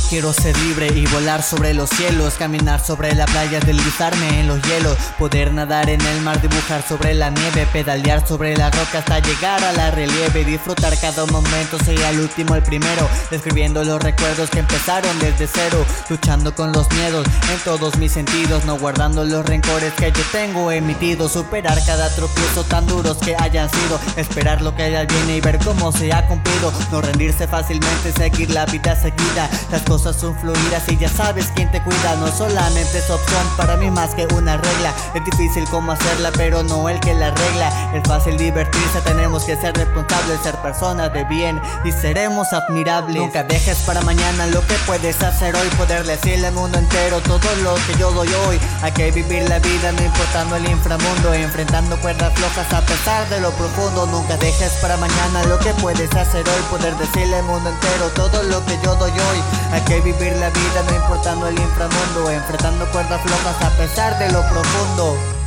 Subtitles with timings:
[0.00, 4.62] quiero ser libre y volar sobre los cielos, caminar sobre la playa, deslizarme en los
[4.62, 9.18] hielos, poder nadar en el mar, dibujar sobre la nieve, pedalear sobre la roca hasta
[9.18, 14.50] llegar a la relieve, disfrutar cada momento, sea el último el primero, describiendo los recuerdos
[14.50, 19.44] que empezaron desde cero, luchando con los miedos en todos mis sentidos, no guardando los
[19.44, 24.74] rencores que yo tengo emitido, superar cada tropiezo tan duros que hayan sido, esperar lo
[24.74, 28.96] que haya viene y ver cómo se ha cumplido, no rendirse fácilmente, seguir la vida
[28.96, 29.50] seguida,
[29.84, 32.16] cosas son fluidas y ya sabes quién te cuida.
[32.16, 34.94] No solamente es opción, para mí más que una regla.
[35.14, 37.92] Es difícil cómo hacerla, pero no el que la regla.
[37.94, 40.02] Es fácil divertirse, tenemos que ser responsables
[40.42, 43.16] Ser personas de bien y seremos admirables.
[43.16, 45.68] Nunca dejes para mañana lo que puedes hacer hoy.
[45.76, 48.58] Poder decirle al mundo entero todo lo que yo doy hoy.
[48.82, 51.32] Hay que vivir la vida no importando el inframundo.
[51.32, 54.06] Enfrentando cuerdas flojas a pesar de lo profundo.
[54.06, 56.62] Nunca dejes para mañana lo que puedes hacer hoy.
[56.70, 60.50] Poder decirle al mundo entero todo lo que yo doy hoy Hay que vivir la
[60.50, 65.41] vida no importando el inframundo, enfrentando cuerdas flojas a pesar de lo profundo.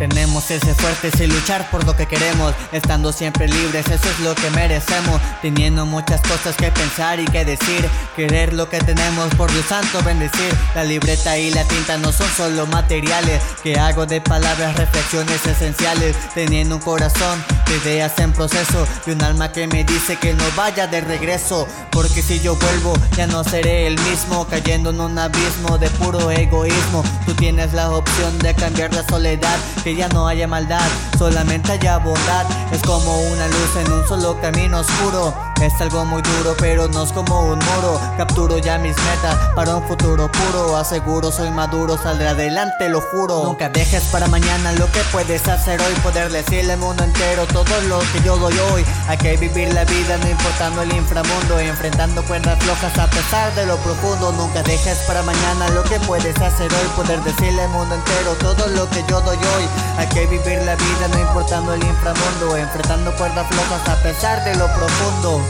[0.00, 4.34] Tenemos ese fuerte y luchar por lo que queremos, estando siempre libres, eso es lo
[4.34, 9.52] que merecemos, teniendo muchas cosas que pensar y que decir, querer lo que tenemos, por
[9.52, 14.22] Dios santo bendecir, la libreta y la tinta no son solo materiales, que hago de
[14.22, 18.86] palabras reflexiones esenciales, teniendo un corazón de ideas en proceso.
[19.06, 22.94] Y un alma que me dice que no vaya de regreso, porque si yo vuelvo
[23.18, 27.90] ya no seré el mismo, cayendo en un abismo de puro egoísmo, tú tienes la
[27.90, 29.58] opción de cambiar la soledad,
[29.94, 32.46] ya no haya maldad, solamente haya bondad.
[32.72, 35.49] Es como una luz en un solo camino oscuro.
[35.60, 38.00] Es algo muy duro, pero no es como un muro.
[38.16, 40.74] Capturo ya mis metas para un futuro puro.
[40.74, 43.44] Aseguro soy maduro, saldré adelante, lo juro.
[43.44, 45.92] Nunca dejes para mañana lo que puedes hacer hoy.
[46.02, 48.86] Poder decirle al mundo entero todo lo que yo doy hoy.
[49.06, 51.58] Hay que vivir la vida no importando el inframundo.
[51.58, 54.32] Enfrentando cuerdas flojas a pesar de lo profundo.
[54.32, 56.88] Nunca dejes para mañana lo que puedes hacer hoy.
[56.96, 59.68] Poder decirle al mundo entero todo lo que yo doy hoy.
[59.98, 64.56] Hay que vivir la vida no importando el inframundo, enfrentando cuerdas flojas a pesar de
[64.56, 65.49] lo profundo.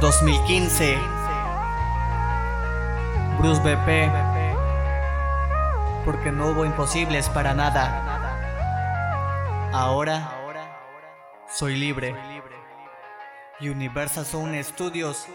[0.00, 0.96] 2015
[3.38, 4.10] Bruce BP
[6.04, 8.04] Porque no hubo imposibles para nada.
[9.72, 10.34] Ahora
[11.50, 12.14] soy libre.
[13.60, 15.26] Universal Zone Studios.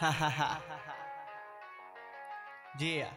[0.00, 0.60] Ja ja ja.
[2.78, 3.10] Yeah.